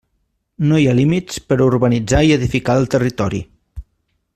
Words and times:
No 0.71 0.79
hi 0.83 0.87
ha 0.91 0.95
límits 0.99 1.39
per 1.51 1.59
a 1.59 1.65
urbanitzar 1.67 2.23
i 2.31 2.35
edificar 2.39 2.79
el 2.85 2.91
territori. 2.97 3.47